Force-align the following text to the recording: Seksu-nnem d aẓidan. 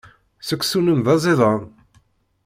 Seksu-nnem 0.47 0.99
d 1.05 1.07
aẓidan. 1.13 1.61